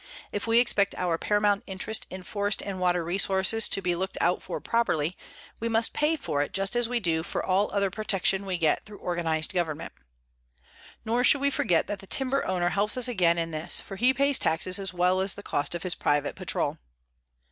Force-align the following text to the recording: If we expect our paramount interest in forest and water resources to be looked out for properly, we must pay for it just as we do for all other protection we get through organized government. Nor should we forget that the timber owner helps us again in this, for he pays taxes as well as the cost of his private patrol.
If 0.31 0.47
we 0.47 0.57
expect 0.57 0.95
our 0.95 1.19
paramount 1.19 1.61
interest 1.67 2.07
in 2.09 2.23
forest 2.23 2.63
and 2.63 2.79
water 2.79 3.03
resources 3.03 3.69
to 3.69 3.83
be 3.83 3.93
looked 3.93 4.17
out 4.19 4.41
for 4.41 4.59
properly, 4.59 5.15
we 5.59 5.69
must 5.69 5.93
pay 5.93 6.15
for 6.15 6.41
it 6.41 6.53
just 6.53 6.75
as 6.75 6.89
we 6.89 6.99
do 6.99 7.21
for 7.21 7.45
all 7.45 7.69
other 7.71 7.91
protection 7.91 8.47
we 8.47 8.57
get 8.57 8.83
through 8.83 8.97
organized 8.97 9.53
government. 9.53 9.93
Nor 11.05 11.23
should 11.23 11.41
we 11.41 11.51
forget 11.51 11.85
that 11.85 11.99
the 11.99 12.07
timber 12.07 12.43
owner 12.47 12.69
helps 12.69 12.97
us 12.97 13.07
again 13.07 13.37
in 13.37 13.51
this, 13.51 13.79
for 13.79 13.95
he 13.95 14.11
pays 14.11 14.39
taxes 14.39 14.79
as 14.79 14.91
well 14.91 15.21
as 15.21 15.35
the 15.35 15.43
cost 15.43 15.75
of 15.75 15.83
his 15.83 15.93
private 15.93 16.33
patrol. 16.35 16.79